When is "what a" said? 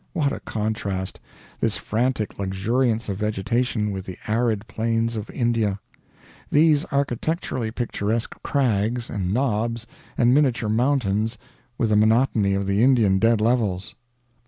0.13-0.39